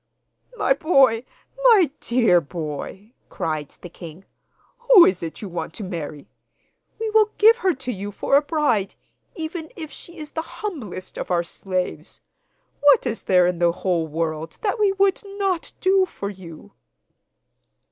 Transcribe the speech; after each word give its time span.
'My 0.57 0.73
boy, 0.73 1.23
my 1.63 1.91
dear 1.99 2.41
boy!' 2.41 3.13
cried 3.29 3.69
the 3.81 3.87
king, 3.87 4.25
'who 4.79 5.05
is 5.05 5.21
it 5.21 5.43
you 5.43 5.47
want 5.47 5.75
to 5.75 5.83
marry? 5.83 6.27
We 6.99 7.11
will 7.11 7.29
give 7.37 7.57
her 7.57 7.75
to 7.75 7.91
you 7.91 8.11
for 8.11 8.35
a 8.35 8.41
bride; 8.41 8.95
even 9.35 9.69
if 9.75 9.91
she 9.91 10.17
is 10.17 10.31
the 10.31 10.41
humblest 10.41 11.19
of 11.19 11.29
our 11.29 11.43
slaves. 11.43 12.19
What 12.79 13.05
is 13.05 13.21
there 13.21 13.45
in 13.45 13.59
the 13.59 13.71
whole 13.71 14.07
world 14.07 14.57
that 14.63 14.79
we 14.79 14.91
would 14.93 15.21
not 15.37 15.71
do 15.81 16.07
for 16.07 16.31
you? 16.31 16.73